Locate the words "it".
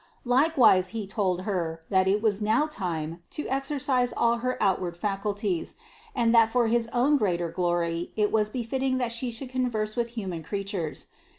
2.07-2.23, 8.15-8.31